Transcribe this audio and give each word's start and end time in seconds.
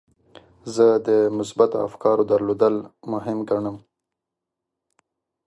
زه 0.75 0.87
د 1.07 1.09
مثبتو 1.37 1.77
افکارو 1.87 2.23
درلودل 2.31 2.75
مهم 3.11 3.37
ګڼم. 3.49 3.77